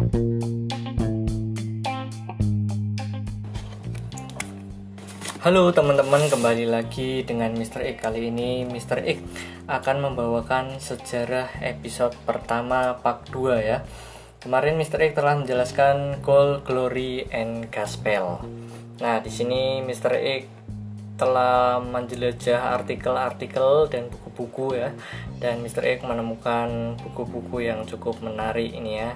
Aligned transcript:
Halo 0.00 0.08
teman-teman, 5.76 6.24
kembali 6.24 6.72
lagi 6.72 7.20
dengan 7.28 7.52
Mr. 7.52 7.84
X. 7.84 8.00
Kali 8.00 8.32
ini 8.32 8.64
Mr. 8.64 9.04
X 9.04 9.20
akan 9.68 9.96
membawakan 10.00 10.80
sejarah 10.80 11.52
episode 11.60 12.16
pertama 12.24 12.96
part 13.04 13.28
2 13.28 13.60
ya. 13.60 13.84
Kemarin 14.40 14.80
Mr. 14.80 15.04
X 15.04 15.20
telah 15.20 15.36
menjelaskan 15.36 16.24
Gold, 16.24 16.64
Glory, 16.64 17.28
and 17.28 17.68
Gospel. 17.68 18.40
Nah, 19.04 19.20
di 19.20 19.28
sini 19.28 19.84
Mr. 19.84 20.16
X 20.16 20.48
telah 21.20 21.76
menjelajah 21.76 22.72
artikel-artikel 22.72 23.92
dan 23.92 24.08
buku-buku 24.08 24.80
ya. 24.80 24.96
Dan 25.36 25.60
Mr. 25.60 25.84
X 25.84 26.00
menemukan 26.08 26.96
buku-buku 27.04 27.68
yang 27.68 27.84
cukup 27.84 28.24
menarik 28.24 28.72
ini 28.72 28.96
ya 28.96 29.12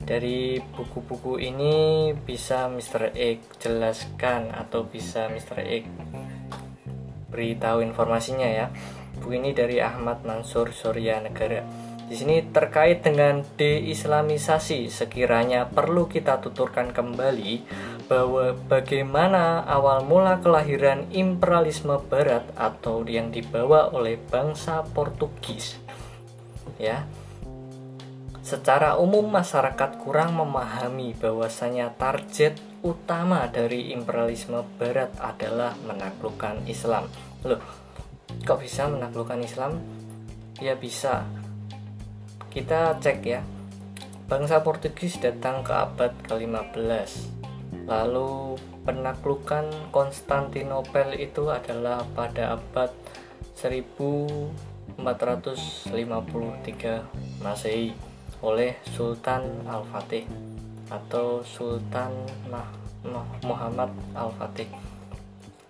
dari 0.00 0.60
buku-buku 0.60 1.40
ini 1.40 1.74
bisa 2.12 2.68
Mr. 2.68 3.16
X 3.16 3.60
jelaskan 3.62 4.52
atau 4.52 4.84
bisa 4.84 5.28
Mr. 5.32 5.62
X 5.64 5.84
beritahu 7.32 7.84
informasinya 7.84 8.48
ya. 8.48 8.66
Buku 9.16 9.40
ini 9.40 9.56
dari 9.56 9.80
Ahmad 9.80 10.24
Mansur 10.28 10.72
Surya 10.72 11.20
Negara. 11.20 11.64
Di 12.06 12.14
sini 12.14 12.38
terkait 12.38 13.02
dengan 13.02 13.42
deislamisasi, 13.58 14.86
sekiranya 14.94 15.66
perlu 15.66 16.06
kita 16.06 16.38
tuturkan 16.38 16.94
kembali 16.94 17.66
bahwa 18.06 18.54
bagaimana 18.54 19.66
awal 19.66 20.06
mula 20.06 20.38
kelahiran 20.38 21.10
imperialisme 21.10 21.98
barat 22.06 22.46
atau 22.54 23.02
yang 23.02 23.34
dibawa 23.34 23.90
oleh 23.90 24.22
bangsa 24.22 24.86
Portugis. 24.86 25.82
Ya, 26.78 27.10
Secara 28.46 28.94
umum 28.94 29.26
masyarakat 29.26 29.98
kurang 29.98 30.38
memahami 30.38 31.18
bahwasanya 31.18 31.90
target 31.98 32.54
utama 32.78 33.42
dari 33.50 33.90
imperialisme 33.90 34.62
barat 34.78 35.10
adalah 35.18 35.74
menaklukkan 35.82 36.62
Islam. 36.70 37.10
Loh, 37.42 37.58
kok 38.46 38.62
bisa 38.62 38.86
menaklukkan 38.86 39.42
Islam? 39.42 39.82
Ya 40.62 40.78
bisa. 40.78 41.26
Kita 42.46 42.94
cek 43.02 43.18
ya. 43.26 43.42
Bangsa 44.30 44.62
Portugis 44.62 45.18
datang 45.18 45.66
ke 45.66 45.74
abad 45.74 46.14
ke-15. 46.30 47.10
Lalu 47.90 48.62
penaklukan 48.86 49.90
Konstantinopel 49.90 51.18
itu 51.18 51.50
adalah 51.50 52.06
pada 52.14 52.54
abad 52.54 52.94
1453 53.58 55.02
Masehi 57.42 58.05
oleh 58.44 58.76
Sultan 58.92 59.64
Al-Fatih 59.64 60.26
atau 60.90 61.40
Sultan 61.42 62.12
Muhammad 63.44 63.90
Al-Fatih. 64.12 64.68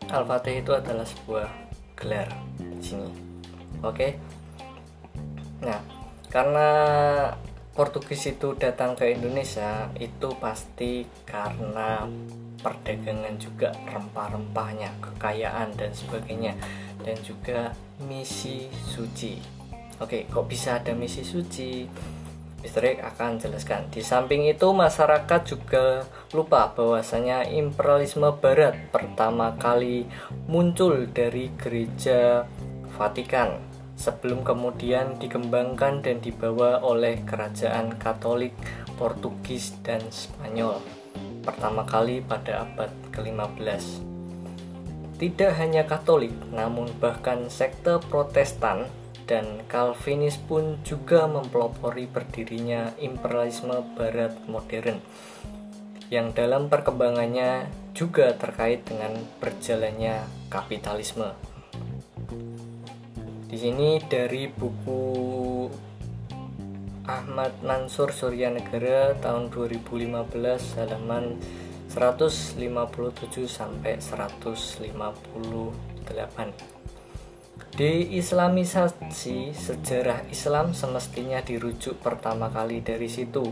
Al-Fatih 0.07 0.63
itu 0.63 0.73
adalah 0.75 1.05
sebuah 1.07 1.49
gelar 1.99 2.29
di 2.59 2.85
sini. 2.85 3.11
Oke. 3.83 4.17
Nah, 5.65 5.81
karena 6.29 6.69
Portugis 7.77 8.25
itu 8.33 8.57
datang 8.57 8.97
ke 8.97 9.13
Indonesia 9.13 9.93
itu 10.01 10.33
pasti 10.41 11.05
karena 11.29 12.09
perdagangan 12.65 13.37
juga 13.37 13.69
rempah-rempahnya, 13.85 14.97
kekayaan 15.05 15.77
dan 15.77 15.93
sebagainya 15.93 16.57
dan 17.05 17.17
juga 17.21 17.77
misi 18.09 18.73
suci. 18.73 19.37
Oke, 20.01 20.25
kok 20.29 20.49
bisa 20.49 20.81
ada 20.81 20.97
misi 20.97 21.21
suci? 21.21 21.85
Mr. 22.67 22.99
akan 22.99 23.39
jelaskan. 23.39 23.87
Di 23.95 24.03
samping 24.03 24.51
itu 24.51 24.75
masyarakat 24.75 25.41
juga 25.47 26.03
lupa 26.35 26.75
bahwasanya 26.75 27.47
imperialisme 27.47 28.27
barat 28.43 28.91
pertama 28.91 29.55
kali 29.55 30.11
muncul 30.51 31.07
dari 31.07 31.55
gereja 31.55 32.43
Vatikan 32.99 33.63
sebelum 33.95 34.43
kemudian 34.43 35.15
dikembangkan 35.23 36.03
dan 36.03 36.19
dibawa 36.19 36.83
oleh 36.83 37.23
kerajaan 37.23 37.95
Katolik 37.97 38.53
Portugis 38.99 39.79
dan 39.87 40.03
Spanyol 40.11 40.83
pertama 41.47 41.87
kali 41.87 42.19
pada 42.27 42.67
abad 42.67 42.91
ke-15. 43.15 44.03
Tidak 45.17 45.53
hanya 45.57 45.87
Katolik, 45.87 46.35
namun 46.51 46.91
bahkan 46.99 47.47
sekte 47.49 48.03
Protestan 48.11 48.85
dan 49.27 49.67
Calvinis 49.67 50.39
pun 50.39 50.79
juga 50.87 51.27
mempelopori 51.27 52.07
berdirinya 52.07 52.95
imperialisme 53.03 53.83
barat 53.99 54.39
modern 54.47 55.03
yang 56.07 56.31
dalam 56.31 56.71
perkembangannya 56.71 57.67
juga 57.91 58.31
terkait 58.39 58.87
dengan 58.87 59.19
berjalannya 59.43 60.23
kapitalisme. 60.47 61.35
Di 63.51 63.59
sini 63.59 63.99
dari 64.07 64.47
buku 64.47 65.03
Ahmad 67.07 67.55
Mansur 67.63 68.11
Surya 68.11 68.51
Negara 68.51 69.15
tahun 69.19 69.51
2015 69.51 70.79
halaman 70.79 71.39
157 71.91 72.59
sampai 73.47 73.99
158. 73.99 76.86
Deislamisasi 77.77 79.53
sejarah 79.53 80.25
Islam 80.33 80.73
semestinya 80.73 81.45
dirujuk 81.45 82.01
pertama 82.01 82.49
kali 82.49 82.81
dari 82.81 83.05
situ. 83.09 83.45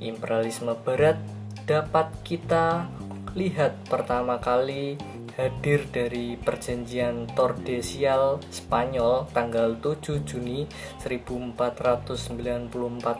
Imperialisme 0.00 0.72
barat 0.80 1.20
dapat 1.68 2.08
kita 2.24 2.88
lihat 3.36 3.76
pertama 3.86 4.40
kali 4.40 4.96
hadir 5.36 5.84
dari 5.92 6.40
perjanjian 6.40 7.28
Tordesial 7.36 8.40
Spanyol 8.48 9.28
tanggal 9.30 9.76
7 9.78 10.24
Juni 10.24 10.66
1494 11.00 12.72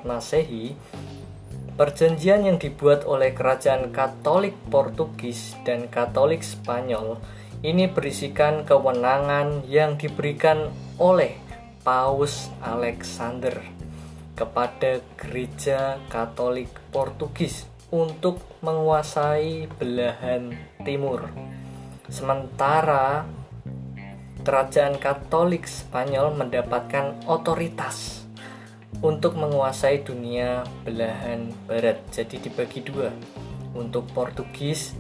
Masehi 0.05 0.77
Perjanjian 1.81 2.45
yang 2.45 2.61
dibuat 2.61 3.09
oleh 3.09 3.33
kerajaan 3.33 3.89
Katolik 3.89 4.53
Portugis 4.69 5.57
dan 5.65 5.89
Katolik 5.89 6.45
Spanyol 6.45 7.17
ini 7.61 7.85
berisikan 7.93 8.65
kewenangan 8.65 9.69
yang 9.69 10.01
diberikan 10.01 10.73
oleh 10.97 11.37
Paus 11.85 12.49
Alexander 12.65 13.61
kepada 14.33 15.05
gereja 15.21 16.01
Katolik 16.09 16.73
Portugis 16.89 17.69
untuk 17.93 18.41
menguasai 18.65 19.69
belahan 19.77 20.57
timur. 20.89 21.29
Sementara 22.09 23.29
kerajaan 24.41 24.97
Katolik 24.97 25.69
Spanyol 25.69 26.33
mendapatkan 26.33 27.21
otoritas 27.29 28.25
untuk 29.05 29.37
menguasai 29.37 30.01
dunia 30.01 30.65
belahan 30.89 31.53
barat. 31.69 32.01
Jadi 32.09 32.41
dibagi 32.41 32.81
dua. 32.81 33.13
Untuk 33.71 34.09
Portugis 34.17 34.97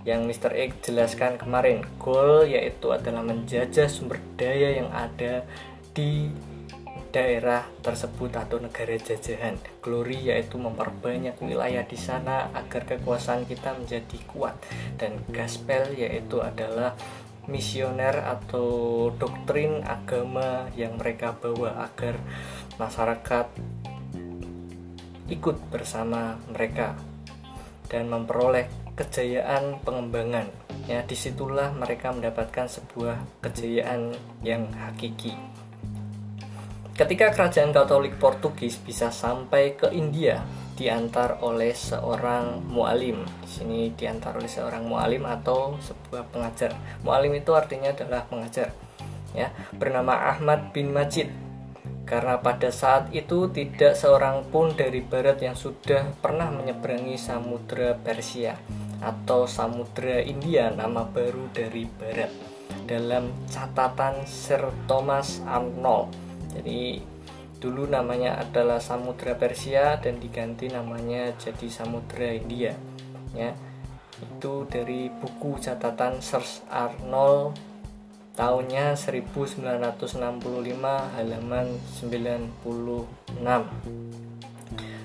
Yang 0.07 0.21
Mr. 0.31 0.55
X 0.55 0.71
jelaskan 0.87 1.43
kemarin, 1.43 1.83
goal 1.99 2.47
yaitu 2.47 2.95
adalah 2.95 3.25
menjajah 3.25 3.91
sumber 3.91 4.23
daya 4.39 4.79
yang 4.79 4.95
ada 4.95 5.43
di 5.93 6.33
daerah 7.13 7.69
tersebut 7.85 8.33
atau 8.33 8.57
negara 8.57 8.97
jajahan. 8.97 9.61
Glory 9.85 10.33
yaitu 10.33 10.57
memperbanyak 10.57 11.37
wilayah 11.45 11.85
di 11.85 12.01
sana 12.01 12.49
agar 12.57 12.89
kekuasaan 12.89 13.45
kita 13.45 13.77
menjadi 13.77 14.19
kuat. 14.33 14.57
Dan 14.97 15.21
gospel 15.29 15.93
yaitu 15.93 16.41
adalah 16.41 16.97
misioner 17.45 18.17
atau 18.17 19.13
doktrin 19.21 19.85
agama 19.85 20.73
yang 20.73 20.97
mereka 20.97 21.37
bawa 21.37 21.85
agar 21.85 22.17
masyarakat 22.81 23.47
ikut 25.29 25.57
bersama 25.69 26.41
mereka 26.49 26.97
dan 27.93 28.09
memperoleh 28.09 28.73
kejayaan 28.97 29.85
pengembangan. 29.85 30.49
Ya 30.89 31.05
di 31.05 31.15
situlah 31.15 31.77
mereka 31.77 32.11
mendapatkan 32.11 32.67
sebuah 32.67 33.45
kejayaan 33.45 34.17
yang 34.43 34.67
hakiki 34.73 35.37
Ketika 37.03 37.35
kerajaan 37.35 37.75
Katolik 37.75 38.15
Portugis 38.15 38.79
bisa 38.79 39.11
sampai 39.11 39.75
ke 39.75 39.91
India, 39.91 40.39
diantar 40.79 41.43
oleh 41.43 41.75
seorang 41.75 42.63
mualim. 42.71 43.27
Di 43.43 43.49
sini 43.51 43.91
diantar 43.91 44.39
oleh 44.39 44.47
seorang 44.47 44.87
mualim 44.87 45.27
atau 45.27 45.75
sebuah 45.83 46.31
pengajar. 46.31 46.79
Mualim 47.03 47.35
itu 47.35 47.59
artinya 47.59 47.91
adalah 47.91 48.23
pengajar. 48.31 48.71
Ya, 49.35 49.51
bernama 49.75 50.31
Ahmad 50.31 50.71
bin 50.71 50.95
Majid. 50.95 51.27
Karena 52.07 52.39
pada 52.39 52.71
saat 52.71 53.11
itu 53.11 53.51
tidak 53.51 53.99
seorang 53.99 54.47
pun 54.55 54.71
dari 54.79 55.03
barat 55.03 55.43
yang 55.43 55.59
sudah 55.59 56.07
pernah 56.23 56.55
menyeberangi 56.55 57.19
samudera 57.19 57.99
Persia 57.99 58.55
atau 59.03 59.51
samudera 59.51 60.23
India 60.23 60.71
nama 60.71 61.03
baru 61.03 61.51
dari 61.51 61.83
barat 61.83 62.31
dalam 62.87 63.27
catatan 63.51 64.23
Sir 64.23 64.71
Thomas 64.87 65.43
Arnold. 65.51 66.32
Jadi 66.53 67.01
dulu 67.63 67.87
namanya 67.87 68.39
adalah 68.43 68.83
Samudra 68.83 69.39
Persia 69.39 69.97
dan 70.03 70.19
diganti 70.19 70.69
namanya 70.69 71.33
jadi 71.39 71.67
Samudra 71.71 72.33
India 72.35 72.75
ya. 73.33 73.55
Itu 74.23 74.71
dari 74.71 75.11
buku 75.11 75.59
catatan 75.59 76.23
Sir 76.23 76.45
Arnold 76.71 77.59
tahunnya 78.33 78.97
1965 78.97 80.09
halaman 80.89 81.67
96 82.01 83.45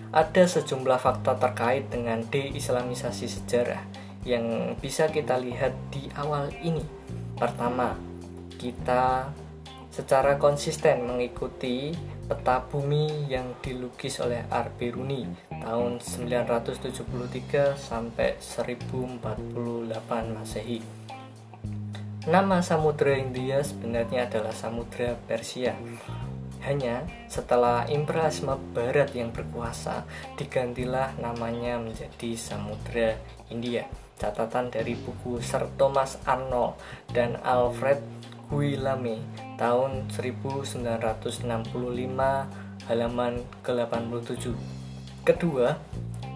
ada 0.08 0.44
sejumlah 0.48 1.00
fakta 1.04 1.36
terkait 1.36 1.92
dengan 1.92 2.24
deislamisasi 2.24 3.28
sejarah 3.28 3.84
yang 4.24 4.76
bisa 4.80 5.12
kita 5.12 5.36
lihat 5.40 5.76
di 5.92 6.08
awal 6.16 6.48
ini. 6.64 6.84
Pertama 7.36 7.96
kita 8.56 9.30
secara 9.98 10.38
konsisten 10.38 11.10
mengikuti 11.10 11.90
peta 12.30 12.62
bumi 12.62 13.26
yang 13.34 13.58
dilukis 13.66 14.22
oleh 14.22 14.46
Arbiruni 14.54 15.26
tahun 15.50 15.98
973 15.98 17.74
sampai 17.74 18.38
1048 18.38 19.26
Masehi. 20.38 20.86
Nama 22.30 22.62
Samudra 22.62 23.18
India 23.18 23.66
sebenarnya 23.66 24.30
adalah 24.30 24.54
Samudra 24.54 25.18
Persia. 25.26 25.74
Hanya 26.62 27.02
setelah 27.26 27.90
imperialisme 27.90 28.54
barat 28.78 29.10
yang 29.18 29.34
berkuasa, 29.34 30.06
digantilah 30.38 31.18
namanya 31.18 31.82
menjadi 31.82 32.38
Samudra 32.38 33.18
India. 33.50 33.90
Catatan 34.22 34.70
dari 34.70 34.94
buku 34.94 35.42
Sir 35.42 35.66
Thomas 35.74 36.22
Arnold 36.28 36.78
dan 37.14 37.38
Alfred 37.42 38.02
Guillaume 38.48 39.20
tahun 39.60 40.08
1965 40.08 41.44
halaman 42.88 43.34
ke-87. 43.68 44.56
Kedua, 45.28 45.76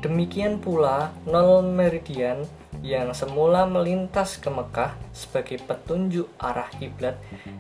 demikian 0.04 0.60
pula 0.60 1.16
nol 1.24 1.64
meridian 1.64 2.44
yang 2.82 3.14
semula 3.14 3.70
melintas 3.70 4.42
ke 4.42 4.50
Mekah 4.50 4.98
sebagai 5.14 5.62
petunjuk 5.62 6.26
arah 6.42 6.66
kiblat 6.82 7.14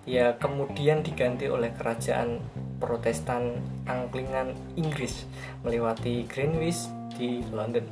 ya 0.09 0.33
kemudian 0.42 1.06
diganti 1.06 1.45
oleh 1.45 1.69
kerajaan 1.77 2.42
Protestan 2.81 3.62
Anglikan 3.86 4.57
Inggris 4.74 5.30
melewati 5.62 6.25
Greenwich 6.25 6.89
di 7.13 7.45
London. 7.53 7.86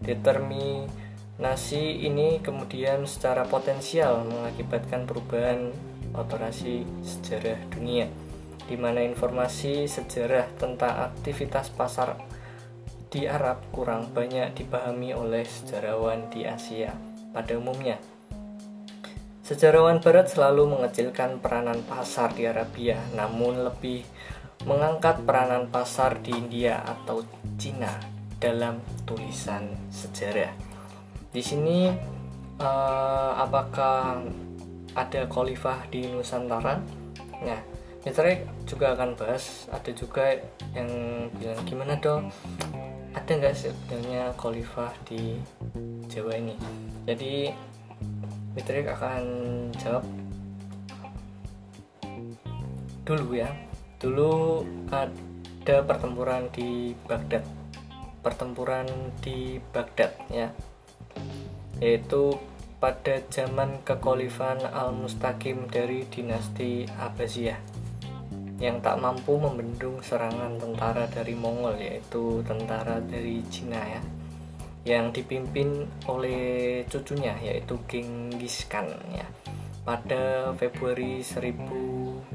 Determinasi 0.00 1.09
Nasi 1.38 2.02
ini 2.02 2.42
kemudian 2.42 3.06
secara 3.06 3.46
potensial 3.46 4.26
mengakibatkan 4.26 5.06
perubahan 5.06 5.70
operasi 6.16 6.82
sejarah 7.06 7.60
dunia, 7.70 8.10
di 8.66 8.74
mana 8.74 9.04
informasi 9.04 9.86
sejarah 9.86 10.50
tentang 10.58 11.12
aktivitas 11.12 11.70
pasar 11.70 12.18
di 13.10 13.26
Arab 13.26 13.62
kurang 13.74 14.14
banyak 14.14 14.54
dipahami 14.54 15.10
oleh 15.14 15.42
sejarawan 15.42 16.30
di 16.30 16.46
Asia 16.46 16.94
pada 17.34 17.58
umumnya. 17.58 17.98
Sejarawan 19.42 19.98
Barat 19.98 20.30
selalu 20.30 20.78
mengecilkan 20.78 21.42
peranan 21.42 21.82
pasar 21.82 22.30
di 22.38 22.46
Arabia, 22.46 23.02
namun 23.18 23.66
lebih 23.66 24.06
mengangkat 24.62 25.26
peranan 25.26 25.66
pasar 25.66 26.22
di 26.22 26.30
India 26.30 26.78
atau 26.86 27.26
Cina 27.58 27.98
dalam 28.38 28.78
tulisan 29.02 29.74
sejarah. 29.90 30.69
Di 31.30 31.42
sini 31.42 31.90
uh, 32.58 33.32
apakah 33.38 34.22
ada 34.94 35.20
khalifah 35.30 35.86
di 35.90 36.10
Nusantara? 36.10 36.82
Nah, 37.40 37.60
Misalnya 38.00 38.48
juga 38.64 38.96
akan 38.96 39.12
bahas. 39.12 39.68
Ada 39.68 39.92
juga 39.92 40.32
yang 40.72 40.88
bilang 41.36 41.60
gimana 41.68 41.94
dong 42.00 42.32
ada 43.10 43.30
nggak 43.34 43.52
sebenarnya 43.58 44.32
khalifah 44.40 44.92
di 45.04 45.36
Jawa 46.08 46.38
ini? 46.38 46.54
Jadi 47.04 47.52
Mitrik 48.56 48.88
akan 48.88 49.22
jawab 49.76 50.04
dulu 53.04 53.36
ya. 53.36 53.50
Dulu 54.00 54.64
ada 54.88 55.76
pertempuran 55.84 56.48
di 56.56 56.96
Baghdad. 57.04 57.44
Pertempuran 58.24 58.88
di 59.20 59.60
Baghdad 59.72 60.12
ya 60.32 60.48
yaitu 61.80 62.36
pada 62.80 63.20
zaman 63.28 63.80
kekhalifahan 63.84 64.64
Al-Mustaqim 64.72 65.68
dari 65.68 66.04
dinasti 66.08 66.88
Abbasiyah 66.88 67.60
yang 68.60 68.84
tak 68.84 69.00
mampu 69.00 69.40
membendung 69.40 70.04
serangan 70.04 70.60
tentara 70.60 71.08
dari 71.08 71.32
Mongol 71.32 71.80
yaitu 71.80 72.44
tentara 72.44 73.00
dari 73.00 73.40
Cina 73.48 73.80
ya 73.80 74.00
yang 74.84 75.12
dipimpin 75.12 75.88
oleh 76.08 76.84
cucunya 76.88 77.36
yaitu 77.40 77.76
Genghis 77.88 78.64
Khan 78.68 78.88
ya. 79.12 79.24
Pada 79.80 80.52
Februari 80.56 81.24
1258 81.24 82.32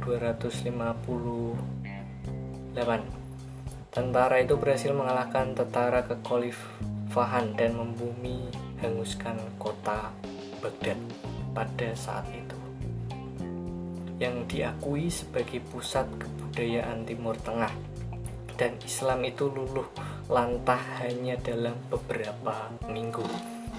tentara 3.93 4.35
itu 4.41 4.57
berhasil 4.57 4.91
mengalahkan 4.91 5.53
tentara 5.53 6.01
kekhalifahan 6.09 7.53
dan 7.53 7.77
membumi 7.77 8.64
hanguskan 8.79 9.39
kota 9.55 10.11
Baghdad 10.59 10.99
pada 11.55 11.89
saat 11.95 12.27
itu. 12.33 12.57
Yang 14.19 14.35
diakui 14.51 15.11
sebagai 15.11 15.59
pusat 15.69 16.07
kebudayaan 16.15 17.03
Timur 17.03 17.35
Tengah 17.39 17.71
dan 18.55 18.79
Islam 18.83 19.27
itu 19.27 19.51
luluh 19.51 19.87
lantah 20.31 20.79
hanya 21.03 21.35
dalam 21.39 21.75
beberapa 21.91 22.71
minggu. 22.87 23.23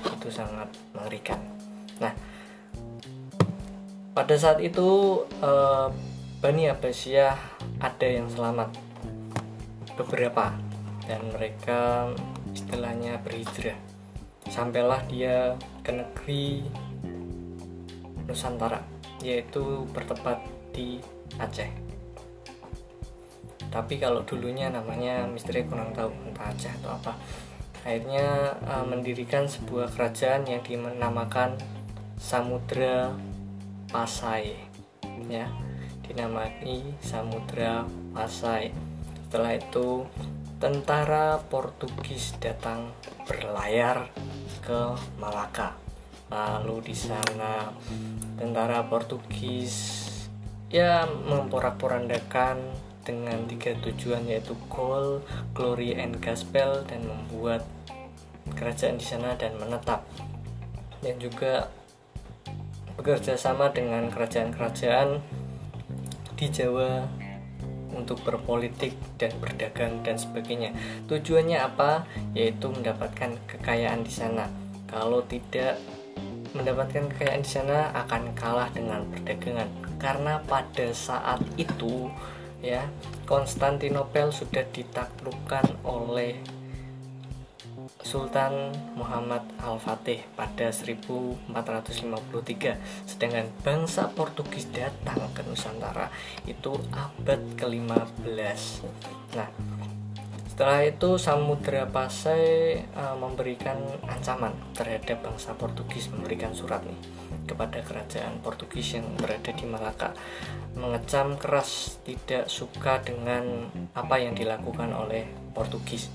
Itu 0.04 0.28
sangat 0.28 0.68
mengerikan. 0.92 1.40
Nah 2.00 2.12
pada 4.12 4.36
saat 4.36 4.60
itu 4.60 5.20
eh, 5.40 5.88
Bani 6.36 6.68
Abbasiyah 6.68 7.36
ada 7.80 8.06
yang 8.06 8.28
selamat. 8.28 8.76
Beberapa. 9.96 10.52
Dan 11.06 11.22
mereka 11.32 12.10
istilahnya 12.52 13.22
berhijrah 13.22 13.95
sampailah 14.50 15.02
dia 15.10 15.54
ke 15.82 15.90
negeri 15.92 16.66
Nusantara 18.26 18.82
yaitu 19.22 19.86
bertempat 19.94 20.42
di 20.74 21.00
Aceh. 21.38 21.70
Tapi 23.70 23.98
kalau 24.00 24.22
dulunya 24.22 24.70
namanya 24.70 25.26
misteri 25.28 25.66
kurang 25.66 25.92
tahu 25.92 26.12
entah 26.26 26.52
Aceh 26.52 26.72
atau 26.82 26.96
apa. 26.96 27.12
Akhirnya 27.86 28.58
uh, 28.66 28.82
mendirikan 28.82 29.46
sebuah 29.46 29.94
kerajaan 29.94 30.48
yang 30.50 30.62
dinamakan 30.66 31.54
Samudra 32.18 33.14
Pasai 33.86 34.58
ya. 35.30 35.46
Dinamai 36.02 36.82
Samudra 37.02 37.86
Pasai. 38.10 38.74
Setelah 39.26 39.58
itu 39.58 40.06
tentara 40.56 41.36
Portugis 41.46 42.32
datang 42.40 42.94
berlayar 43.28 44.08
ke 44.66 44.98
Malaka. 45.22 45.78
Lalu 46.26 46.90
di 46.90 46.94
sana 46.98 47.70
tentara 48.34 48.82
Portugis 48.90 50.02
ya 50.66 51.06
memporak-porandakan 51.06 52.58
dengan 53.06 53.46
tiga 53.46 53.78
tujuan 53.78 54.26
yaitu 54.26 54.58
gold, 54.66 55.22
glory 55.54 55.94
and 55.94 56.18
gospel 56.18 56.82
dan 56.90 57.06
membuat 57.06 57.62
kerajaan 58.58 58.98
di 58.98 59.06
sana 59.06 59.38
dan 59.38 59.54
menetap 59.62 60.02
dan 61.06 61.14
juga 61.22 61.70
bekerja 62.98 63.38
sama 63.38 63.70
dengan 63.70 64.10
kerajaan-kerajaan 64.10 65.22
di 66.34 66.46
Jawa 66.50 67.06
untuk 67.96 68.20
berpolitik 68.22 68.92
dan 69.16 69.32
berdagang 69.40 70.04
dan 70.04 70.20
sebagainya. 70.20 70.76
Tujuannya 71.08 71.58
apa? 71.58 72.04
Yaitu 72.36 72.68
mendapatkan 72.68 73.34
kekayaan 73.48 74.04
di 74.04 74.12
sana. 74.12 74.46
Kalau 74.86 75.24
tidak 75.24 75.80
mendapatkan 76.54 77.08
kekayaan 77.12 77.42
di 77.42 77.50
sana 77.50 77.90
akan 78.06 78.32
kalah 78.36 78.68
dengan 78.72 79.04
perdagangan. 79.08 79.68
Karena 79.96 80.40
pada 80.44 80.92
saat 80.92 81.40
itu 81.56 82.12
ya 82.60 82.88
Konstantinopel 83.26 84.30
sudah 84.30 84.64
ditaklukkan 84.70 85.82
oleh 85.82 86.38
Sultan 88.06 88.70
Muhammad 88.94 89.42
Al-Fatih 89.58 90.22
pada 90.38 90.70
1453 90.70 91.50
sedangkan 93.02 93.50
bangsa 93.66 94.06
Portugis 94.14 94.70
datang 94.70 95.26
ke 95.34 95.42
Nusantara 95.42 96.14
itu 96.46 96.78
abad 96.94 97.42
ke-15 97.58 98.86
nah 99.34 99.50
setelah 100.46 100.88
itu 100.88 101.18
Samudra 101.20 101.84
Pasai 101.90 102.80
uh, 102.94 103.18
memberikan 103.18 103.76
ancaman 104.06 104.54
terhadap 104.72 105.26
bangsa 105.26 105.58
Portugis 105.58 106.06
memberikan 106.08 106.54
surat 106.54 106.86
nih 106.86 106.96
kepada 107.44 107.82
kerajaan 107.82 108.38
Portugis 108.38 108.96
yang 108.96 109.04
berada 109.18 109.50
di 109.50 109.66
Malaka 109.66 110.14
mengecam 110.78 111.34
keras 111.36 111.98
tidak 112.06 112.46
suka 112.46 113.02
dengan 113.02 113.66
apa 113.98 114.16
yang 114.22 114.38
dilakukan 114.38 114.94
oleh 114.94 115.26
Portugis 115.52 116.08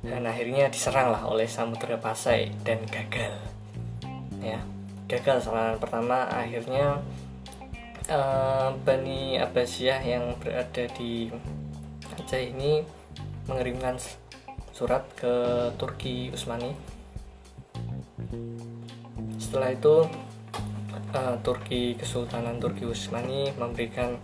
dan 0.00 0.22
akhirnya 0.24 0.70
diseranglah 0.70 1.26
oleh 1.26 1.50
Samudra 1.50 1.98
Pasai 2.00 2.50
dan 2.64 2.80
gagal 2.88 3.34
ya 4.40 4.60
gagal 5.10 5.44
serangan 5.44 5.76
pertama 5.82 6.30
akhirnya 6.30 7.02
uh, 8.10 8.70
Bani 8.86 9.38
Abbasiyah 9.38 10.00
yang 10.02 10.34
berada 10.38 10.86
di 10.94 11.30
Aceh 12.14 12.42
ini 12.42 12.82
mengirimkan 13.46 13.96
surat 14.70 15.02
ke 15.18 15.68
Turki 15.76 16.30
Utsmani. 16.30 16.72
Setelah 19.36 19.74
itu 19.74 20.06
uh, 21.14 21.36
Turki 21.42 21.98
Kesultanan 21.98 22.62
Turki 22.62 22.86
Utsmani 22.86 23.50
memberikan 23.58 24.14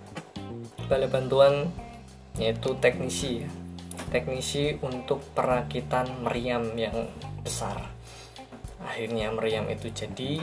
bala 0.86 1.10
bantuan 1.10 1.66
yaitu 2.38 2.76
teknisi 2.78 3.42
teknisi 4.16 4.80
untuk 4.80 5.20
perakitan 5.36 6.08
meriam 6.24 6.72
yang 6.72 7.12
besar. 7.44 7.92
Akhirnya 8.80 9.28
meriam 9.28 9.68
itu 9.68 9.92
jadi 9.92 10.40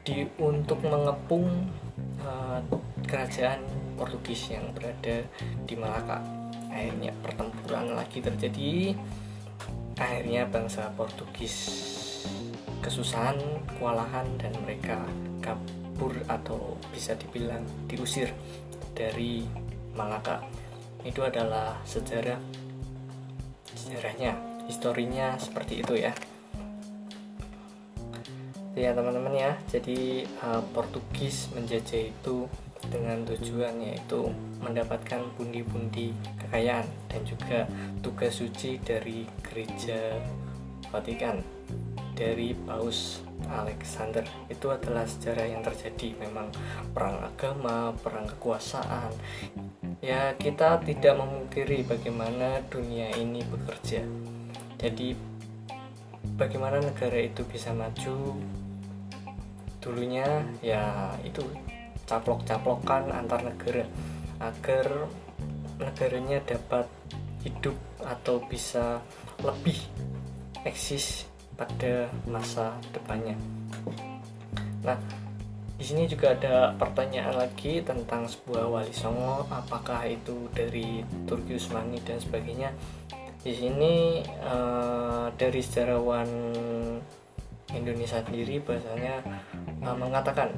di 0.00 0.24
untuk 0.40 0.80
mengepung 0.88 1.68
uh, 2.24 2.64
kerajaan 3.04 3.60
Portugis 4.00 4.56
yang 4.56 4.72
berada 4.72 5.20
di 5.68 5.74
Malaka. 5.76 6.24
Akhirnya 6.72 7.12
pertempuran 7.20 7.92
lagi 7.92 8.24
terjadi. 8.24 8.96
Akhirnya 10.00 10.48
bangsa 10.48 10.88
Portugis 10.96 11.76
kesusahan 12.80 13.36
kewalahan 13.76 14.24
dan 14.40 14.56
mereka 14.64 14.96
kabur 15.44 16.16
atau 16.24 16.80
bisa 16.88 17.12
dibilang 17.20 17.68
diusir 17.84 18.32
dari 18.96 19.44
Malaka. 19.92 20.40
Itu 21.04 21.20
adalah 21.20 21.76
sejarah 21.84 22.59
sejarahnya 23.90 24.38
historinya 24.70 25.34
seperti 25.34 25.82
itu 25.82 25.98
ya. 25.98 26.14
Ya 28.78 28.94
teman-teman 28.94 29.34
ya 29.34 29.58
jadi 29.66 30.30
uh, 30.46 30.62
Portugis 30.70 31.50
menjajah 31.50 32.14
itu 32.14 32.46
dengan 32.86 33.26
tujuan 33.26 33.82
yaitu 33.82 34.30
mendapatkan 34.62 35.26
pundi-pundi 35.34 36.14
kekayaan 36.38 36.86
dan 37.10 37.20
juga 37.26 37.66
tugas 37.98 38.38
suci 38.38 38.78
dari 38.78 39.26
gereja 39.42 40.22
Vatikan 40.94 41.42
dari 42.14 42.54
Paus 42.54 43.26
Alexander. 43.50 44.22
Itu 44.46 44.70
adalah 44.70 45.02
sejarah 45.02 45.50
yang 45.50 45.66
terjadi 45.66 46.14
memang 46.18 46.54
perang 46.94 47.26
agama, 47.26 47.90
perang 47.98 48.30
kekuasaan 48.38 49.10
ya 50.00 50.32
kita 50.36 50.80
tidak 50.80 51.14
memungkiri 51.20 51.84
bagaimana 51.84 52.64
dunia 52.72 53.12
ini 53.16 53.44
bekerja 53.44 54.00
jadi 54.80 55.12
bagaimana 56.40 56.80
negara 56.80 57.20
itu 57.20 57.44
bisa 57.44 57.76
maju 57.76 58.40
dulunya 59.80 60.44
ya 60.64 61.12
itu 61.24 61.44
caplok-caplokan 62.08 63.12
antar 63.12 63.44
negara 63.44 63.84
agar 64.40 65.08
negaranya 65.80 66.40
dapat 66.44 66.88
hidup 67.44 67.76
atau 68.04 68.40
bisa 68.44 69.00
lebih 69.40 69.76
eksis 70.64 71.24
pada 71.56 72.08
masa 72.28 72.76
depannya. 72.92 73.36
Nah, 74.84 74.96
di 75.80 75.88
sini 75.88 76.04
juga 76.04 76.36
ada 76.36 76.76
pertanyaan 76.76 77.40
lagi 77.40 77.80
tentang 77.80 78.28
sebuah 78.28 78.68
wali 78.68 78.92
songo, 78.92 79.48
apakah 79.48 80.04
itu 80.04 80.52
dari 80.52 81.00
Turki 81.24 81.56
Utsmani 81.56 81.96
dan 82.04 82.20
sebagainya. 82.20 82.68
Di 83.40 83.48
sini 83.56 84.20
uh, 84.44 85.32
dari 85.40 85.64
sejarawan 85.64 86.28
Indonesia 87.72 88.20
sendiri 88.20 88.60
bahasanya 88.60 89.24
uh, 89.80 89.96
mengatakan 89.96 90.52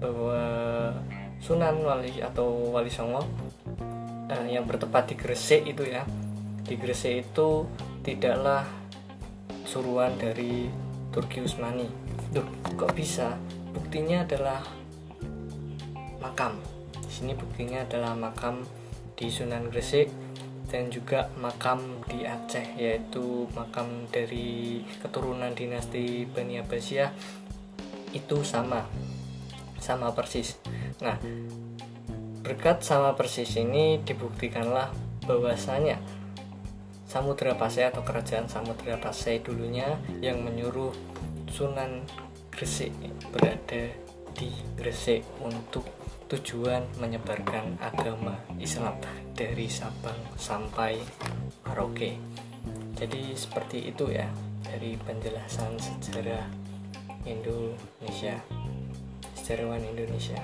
bahwa 0.00 0.40
Sunan 1.44 1.84
Wali 1.84 2.24
atau 2.24 2.72
Wali 2.72 2.88
Songo 2.88 3.20
uh, 3.20 4.46
yang 4.48 4.64
bertempat 4.64 5.12
di 5.12 5.14
Gresik 5.20 5.68
itu 5.68 5.84
ya 5.84 6.08
di 6.64 6.80
Gresik 6.80 7.28
itu 7.28 7.68
tidaklah 8.00 8.64
suruhan 9.68 10.16
dari 10.16 10.72
Turki 11.12 11.44
Usmani 11.44 12.08
Duh, 12.32 12.44
kok 12.80 12.96
bisa 12.96 13.36
buktinya 13.78 14.26
adalah 14.26 14.66
makam 16.18 16.58
di 16.98 17.10
sini 17.14 17.32
buktinya 17.38 17.86
adalah 17.86 18.18
makam 18.18 18.66
di 19.14 19.30
Sunan 19.30 19.70
Gresik 19.70 20.10
dan 20.66 20.90
juga 20.90 21.30
makam 21.38 22.02
di 22.10 22.26
Aceh 22.26 22.74
yaitu 22.74 23.46
makam 23.54 24.10
dari 24.10 24.82
keturunan 24.98 25.54
dinasti 25.54 26.26
Bani 26.26 26.58
Abbasiyah 26.58 27.14
itu 28.12 28.42
sama 28.42 28.82
sama 29.78 30.10
persis. 30.12 30.58
Nah, 31.00 31.16
berkat 32.42 32.82
sama 32.82 33.14
persis 33.14 33.56
ini 33.56 34.02
dibuktikanlah 34.02 34.90
bahwasanya 35.24 36.02
Samudra 37.08 37.56
Pasai 37.56 37.88
atau 37.88 38.04
kerajaan 38.04 38.52
Samudra 38.52 39.00
Pasai 39.00 39.40
dulunya 39.40 39.96
yang 40.20 40.44
menyuruh 40.44 40.92
Sunan 41.48 42.04
Gresik 42.58 42.90
berada 43.30 43.86
di 44.34 44.50
Gresik 44.74 45.22
untuk 45.38 45.86
tujuan 46.26 46.82
menyebarkan 46.98 47.78
agama 47.78 48.34
Islam 48.58 48.98
dari 49.30 49.70
Sabang 49.70 50.18
sampai 50.34 50.98
Merauke. 51.62 52.18
Jadi 52.98 53.30
seperti 53.38 53.94
itu 53.94 54.10
ya 54.10 54.26
dari 54.66 54.98
penjelasan 54.98 55.78
sejarah 55.78 56.50
Indonesia 57.30 58.42
sejarawan 59.38 59.78
Indonesia. 59.94 60.42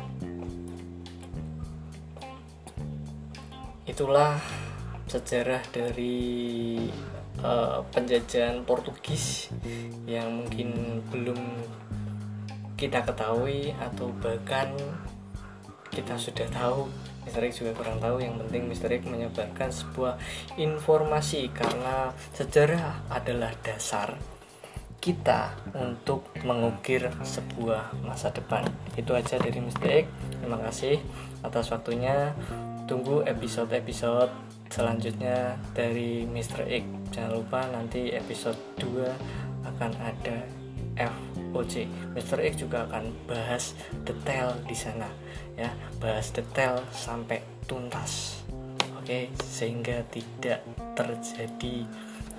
Itulah 3.90 4.38
sejarah 5.10 5.66
dari 5.74 6.78
uh, 7.42 7.82
penjajahan 7.90 8.62
Portugis 8.62 9.50
yang 10.06 10.46
mungkin 10.46 11.02
belum 11.10 11.42
kita 12.74 13.06
ketahui 13.06 13.70
atau 13.78 14.10
bahkan 14.18 14.74
kita 15.94 16.18
sudah 16.18 16.46
tahu. 16.50 16.90
X 17.24 17.64
juga 17.64 17.72
kurang 17.72 18.02
tahu 18.02 18.20
yang 18.20 18.36
penting. 18.36 18.68
X 18.68 19.08
menyebarkan 19.08 19.70
sebuah 19.72 20.20
informasi 20.60 21.48
karena 21.54 22.12
sejarah 22.36 23.08
adalah 23.08 23.54
dasar 23.64 24.18
kita 25.00 25.52
untuk 25.76 26.24
mengukir 26.44 27.08
sebuah 27.22 27.92
masa 28.04 28.32
depan. 28.32 28.64
Itu 28.96 29.16
aja 29.16 29.40
dari. 29.40 29.60
X. 30.04 30.06
Terima 30.40 30.58
kasih 30.60 31.00
atas 31.40 31.72
waktunya. 31.72 32.32
Tunggu 32.84 33.24
episode-episode 33.24 34.28
selanjutnya 34.68 35.56
dari 35.72 36.28
Mr. 36.28 36.68
X. 36.68 36.84
Jangan 37.16 37.32
lupa 37.32 37.64
nanti 37.72 38.12
episode 38.12 38.58
2 38.76 39.64
akan 39.64 39.92
ada 40.04 40.44
FOC. 41.54 41.86
Mr. 42.18 42.42
X 42.42 42.66
juga 42.66 42.90
akan 42.90 43.14
bahas 43.30 43.78
detail 44.02 44.58
di 44.66 44.74
sana 44.74 45.06
ya, 45.54 45.70
bahas 46.02 46.34
detail 46.34 46.82
sampai 46.90 47.38
tuntas. 47.70 48.42
Oke, 48.98 49.30
sehingga 49.38 50.02
tidak 50.10 50.66
terjadi 50.98 51.86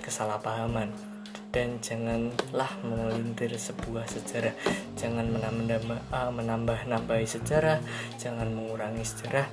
kesalahpahaman 0.04 1.16
dan 1.56 1.80
janganlah 1.80 2.68
melintir 2.84 3.48
sebuah 3.56 4.04
sejarah 4.12 4.52
jangan 4.92 5.24
menambah 5.32 5.80
uh, 6.12 6.28
menambah 6.28 6.84
sejarah 7.24 7.80
jangan 8.20 8.52
mengurangi 8.52 9.00
sejarah 9.00 9.48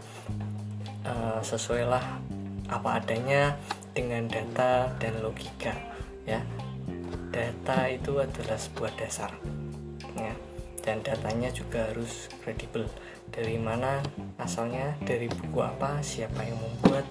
uh, 1.08 1.40
sesuailah 1.40 2.04
apa 2.68 2.90
adanya 3.00 3.56
dengan 3.96 4.28
data 4.28 4.92
dan 5.00 5.16
logika 5.24 5.72
ya 6.28 6.44
data 7.32 7.88
itu 7.88 8.20
adalah 8.20 8.60
sebuah 8.60 8.92
dasar 9.00 9.32
dan 10.84 11.00
datanya 11.02 11.50
juga 11.50 11.90
harus 11.90 12.28
kredibel. 12.44 12.86
Dari 13.32 13.58
mana 13.58 14.04
asalnya 14.38 14.94
dari 15.02 15.32
buku 15.32 15.64
apa 15.64 16.04
siapa 16.04 16.44
yang 16.44 16.60
membuat 16.60 17.08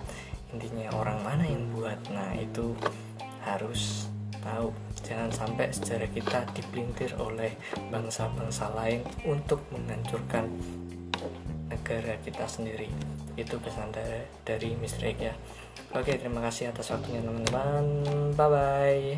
intinya 0.53 0.93
orang 0.95 1.19
mana 1.25 1.45
yang 1.49 1.65
buat. 1.73 1.99
Nah 2.13 2.37
itu 2.37 2.77
harus 3.43 4.07
tahu. 4.45 4.71
Jangan 5.03 5.33
sampai 5.35 5.73
sejarah 5.75 6.07
kita 6.13 6.47
dipelintir 6.55 7.17
oleh 7.19 7.57
bangsa-bangsa 7.91 8.71
lain 8.77 9.03
untuk 9.27 9.65
menghancurkan 9.75 10.47
negara 11.73 12.15
kita 12.23 12.47
sendiri. 12.47 12.87
Itu 13.35 13.57
pesan 13.59 13.91
dari, 13.91 14.29
dari 14.45 14.77
Mr. 14.77 15.09
X 15.11 15.19
ya. 15.19 15.35
Oke 15.97 16.21
terima 16.21 16.45
kasih 16.45 16.69
atas 16.71 16.93
waktunya 16.93 17.25
teman-teman. 17.25 18.05
Bye 18.37 18.49
bye 18.53 19.17